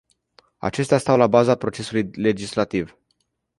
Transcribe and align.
Acestea 0.57 0.97
stau 0.97 1.17
la 1.17 1.27
baza 1.27 1.55
procesului 1.55 2.09
legislativ. 2.11 2.97